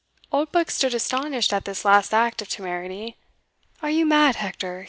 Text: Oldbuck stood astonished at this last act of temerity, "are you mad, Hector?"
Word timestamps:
Oldbuck 0.31 0.71
stood 0.71 0.95
astonished 0.95 1.53
at 1.53 1.65
this 1.65 1.85
last 1.85 2.11
act 2.11 2.41
of 2.41 2.47
temerity, 2.49 3.17
"are 3.83 3.91
you 3.91 4.03
mad, 4.03 4.35
Hector?" 4.37 4.79